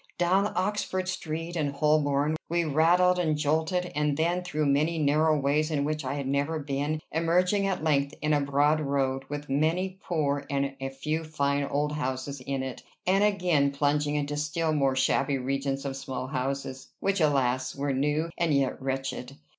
[0.17, 5.69] Down Oxford Street and Holborn we rattled and jolted, and then through many narrow ways
[5.69, 9.99] in which I had never been, emerging at length in a broad road, with many
[10.03, 14.95] poor and a few fine old houses in it; then again plunging into still more
[14.95, 17.75] shabby regions of small houses, which, alas!
[17.75, 19.37] were new, and yet wretched!